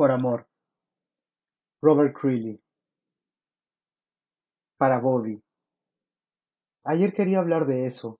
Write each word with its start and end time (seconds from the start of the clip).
Por 0.00 0.12
amor. 0.12 0.48
Robert 1.82 2.16
Creeley. 2.18 2.58
Para 4.78 4.98
Bobby. 4.98 5.42
Ayer 6.84 7.12
quería 7.12 7.40
hablar 7.40 7.66
de 7.66 7.84
eso, 7.84 8.18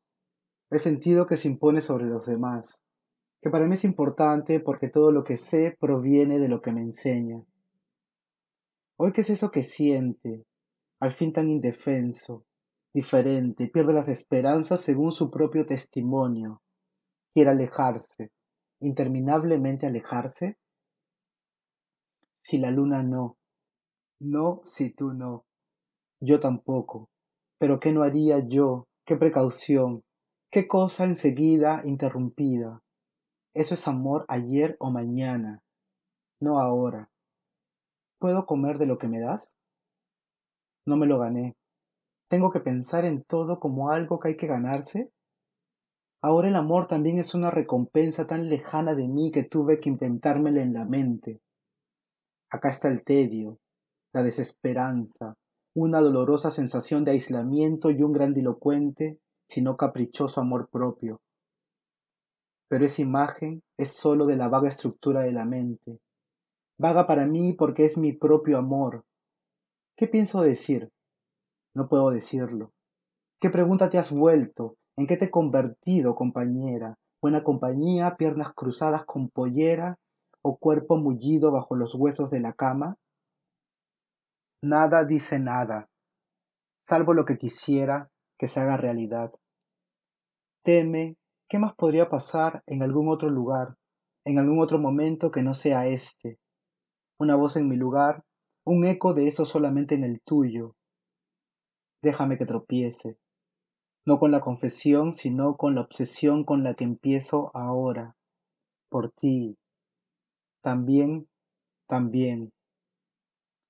el 0.68 0.78
sentido 0.78 1.26
que 1.26 1.38
se 1.38 1.48
impone 1.48 1.80
sobre 1.80 2.04
los 2.04 2.26
demás, 2.26 2.82
que 3.40 3.48
para 3.48 3.66
mí 3.66 3.76
es 3.76 3.84
importante 3.84 4.60
porque 4.60 4.90
todo 4.90 5.10
lo 5.10 5.24
que 5.24 5.38
sé 5.38 5.74
proviene 5.80 6.38
de 6.38 6.48
lo 6.48 6.60
que 6.60 6.70
me 6.70 6.82
enseña. 6.82 7.42
Hoy, 8.98 9.14
¿qué 9.14 9.22
es 9.22 9.30
eso 9.30 9.50
que 9.50 9.62
siente, 9.62 10.44
al 11.00 11.14
fin 11.14 11.32
tan 11.32 11.48
indefenso, 11.48 12.44
diferente, 12.92 13.68
pierde 13.68 13.94
las 13.94 14.08
esperanzas 14.10 14.82
según 14.82 15.12
su 15.12 15.30
propio 15.30 15.64
testimonio, 15.64 16.60
quiere 17.32 17.52
alejarse, 17.52 18.32
interminablemente 18.80 19.86
alejarse? 19.86 20.58
Si 22.50 22.58
la 22.58 22.72
luna 22.72 23.04
no, 23.04 23.36
no 24.18 24.60
si 24.64 24.92
tú 24.92 25.12
no, 25.12 25.44
yo 26.20 26.40
tampoco, 26.40 27.08
pero 27.60 27.78
¿qué 27.78 27.92
no 27.92 28.02
haría 28.02 28.40
yo? 28.44 28.88
¿Qué 29.06 29.14
precaución? 29.14 30.02
¿Qué 30.50 30.66
cosa 30.66 31.04
enseguida 31.04 31.82
interrumpida? 31.84 32.80
Eso 33.54 33.74
es 33.74 33.86
amor 33.86 34.24
ayer 34.26 34.74
o 34.80 34.90
mañana, 34.90 35.62
no 36.40 36.58
ahora. 36.58 37.08
¿Puedo 38.18 38.46
comer 38.46 38.78
de 38.78 38.86
lo 38.86 38.98
que 38.98 39.06
me 39.06 39.20
das? 39.20 39.54
No 40.86 40.96
me 40.96 41.06
lo 41.06 41.20
gané. 41.20 41.54
¿Tengo 42.28 42.50
que 42.50 42.58
pensar 42.58 43.04
en 43.04 43.22
todo 43.22 43.60
como 43.60 43.90
algo 43.90 44.18
que 44.18 44.30
hay 44.30 44.36
que 44.36 44.48
ganarse? 44.48 45.12
Ahora 46.20 46.48
el 46.48 46.56
amor 46.56 46.88
también 46.88 47.20
es 47.20 47.32
una 47.32 47.52
recompensa 47.52 48.26
tan 48.26 48.48
lejana 48.48 48.96
de 48.96 49.06
mí 49.06 49.30
que 49.30 49.44
tuve 49.44 49.78
que 49.78 49.88
inventármela 49.88 50.62
en 50.62 50.72
la 50.72 50.84
mente. 50.84 51.40
Acá 52.50 52.70
está 52.70 52.88
el 52.88 53.04
tedio, 53.04 53.58
la 54.12 54.24
desesperanza, 54.24 55.36
una 55.72 56.00
dolorosa 56.00 56.50
sensación 56.50 57.04
de 57.04 57.12
aislamiento 57.12 57.92
y 57.92 58.02
un 58.02 58.12
grandilocuente, 58.12 59.20
si 59.48 59.62
no 59.62 59.76
caprichoso 59.76 60.40
amor 60.40 60.68
propio. 60.68 61.20
Pero 62.68 62.84
esa 62.84 63.02
imagen 63.02 63.62
es 63.78 63.92
sólo 63.92 64.26
de 64.26 64.36
la 64.36 64.48
vaga 64.48 64.68
estructura 64.68 65.20
de 65.20 65.32
la 65.32 65.44
mente. 65.44 66.00
Vaga 66.76 67.06
para 67.06 67.24
mí 67.24 67.52
porque 67.52 67.84
es 67.84 67.96
mi 67.96 68.12
propio 68.12 68.58
amor. 68.58 69.04
¿Qué 69.96 70.08
pienso 70.08 70.42
decir? 70.42 70.90
No 71.72 71.88
puedo 71.88 72.10
decirlo. 72.10 72.72
¿Qué 73.40 73.50
pregunta 73.50 73.90
te 73.90 73.98
has 73.98 74.10
vuelto? 74.10 74.76
¿En 74.96 75.06
qué 75.06 75.16
te 75.16 75.26
he 75.26 75.30
convertido, 75.30 76.16
compañera? 76.16 76.98
¿Buena 77.22 77.44
compañía, 77.44 78.16
piernas 78.16 78.52
cruzadas 78.54 79.04
con 79.04 79.28
pollera 79.28 79.98
o 80.42 80.56
cuerpo 80.56 80.96
mullido 80.96 81.52
bajo 81.52 81.74
los 81.76 81.94
huesos 81.94 82.30
de 82.30 82.40
la 82.40 82.52
cama? 82.52 82.96
Nada 84.62 85.04
dice 85.04 85.38
nada, 85.38 85.88
salvo 86.84 87.14
lo 87.14 87.24
que 87.24 87.38
quisiera 87.38 88.10
que 88.38 88.48
se 88.48 88.60
haga 88.60 88.76
realidad. 88.76 89.32
Teme, 90.62 91.16
¿qué 91.48 91.58
más 91.58 91.74
podría 91.74 92.10
pasar 92.10 92.62
en 92.66 92.82
algún 92.82 93.08
otro 93.08 93.30
lugar, 93.30 93.76
en 94.24 94.38
algún 94.38 94.60
otro 94.60 94.78
momento 94.78 95.30
que 95.30 95.42
no 95.42 95.54
sea 95.54 95.86
este? 95.86 96.38
Una 97.18 97.36
voz 97.36 97.56
en 97.56 97.68
mi 97.68 97.76
lugar, 97.76 98.24
un 98.64 98.86
eco 98.86 99.14
de 99.14 99.26
eso 99.26 99.46
solamente 99.46 99.94
en 99.94 100.04
el 100.04 100.20
tuyo, 100.22 100.76
déjame 102.02 102.38
que 102.38 102.46
tropiece, 102.46 103.18
no 104.06 104.18
con 104.18 104.30
la 104.30 104.40
confesión, 104.40 105.14
sino 105.14 105.56
con 105.56 105.74
la 105.74 105.82
obsesión 105.82 106.44
con 106.44 106.64
la 106.64 106.74
que 106.74 106.84
empiezo 106.84 107.50
ahora, 107.54 108.16
por 108.88 109.12
ti. 109.12 109.56
También, 110.62 111.28
también. 111.88 112.52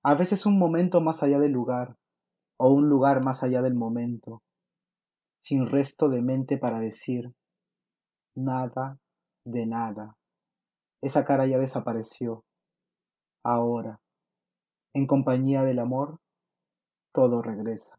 A 0.03 0.15
veces 0.15 0.47
un 0.47 0.59
momento 0.59 1.01
más 1.01 1.23
allá 1.23 1.39
del 1.39 1.53
lugar, 1.53 1.97
o 2.59 2.73
un 2.73 2.89
lugar 2.89 3.25
más 3.25 3.43
allá 3.43 3.63
del 3.63 3.75
momento, 3.75 4.43
sin 5.43 5.67
resto 5.67 6.09
de 6.09 6.21
mente 6.21 6.59
para 6.59 6.81
decir 6.81 7.33
nada 8.35 8.99
de 9.45 9.67
nada. 9.67 10.17
Esa 11.03 11.25
cara 11.25 11.47
ya 11.47 11.59
desapareció. 11.59 12.45
Ahora, 13.43 14.01
en 14.93 15.07
compañía 15.07 15.63
del 15.63 15.79
amor, 15.79 16.19
todo 17.13 17.43
regresa. 17.43 17.99